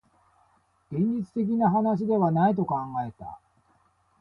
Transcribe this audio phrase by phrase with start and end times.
[0.91, 2.75] 現実的な話ではないと考
[3.07, 3.37] えた